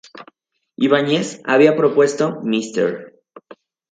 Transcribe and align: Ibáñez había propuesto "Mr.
Ibáñez 0.77 1.41
había 1.45 1.75
propuesto 1.75 2.41
"Mr. 2.41 3.13